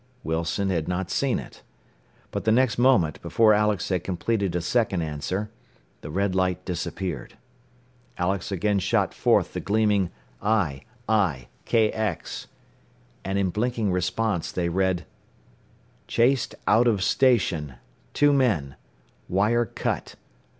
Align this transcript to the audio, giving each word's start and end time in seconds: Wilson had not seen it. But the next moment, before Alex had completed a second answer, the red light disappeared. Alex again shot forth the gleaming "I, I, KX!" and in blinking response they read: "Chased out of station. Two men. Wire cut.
Wilson 0.23 0.71
had 0.71 0.87
not 0.87 1.11
seen 1.11 1.37
it. 1.37 1.61
But 2.31 2.43
the 2.43 2.51
next 2.51 2.79
moment, 2.79 3.21
before 3.21 3.53
Alex 3.53 3.87
had 3.89 4.03
completed 4.03 4.55
a 4.55 4.59
second 4.61 5.03
answer, 5.03 5.51
the 6.01 6.09
red 6.09 6.33
light 6.33 6.65
disappeared. 6.65 7.35
Alex 8.17 8.51
again 8.51 8.79
shot 8.79 9.13
forth 9.13 9.53
the 9.53 9.59
gleaming 9.59 10.09
"I, 10.41 10.81
I, 11.07 11.49
KX!" 11.67 12.47
and 13.23 13.37
in 13.37 13.51
blinking 13.51 13.91
response 13.91 14.51
they 14.51 14.69
read: 14.69 15.05
"Chased 16.07 16.55
out 16.65 16.87
of 16.87 17.03
station. 17.03 17.75
Two 18.15 18.33
men. 18.33 18.77
Wire 19.29 19.67
cut. 19.67 20.15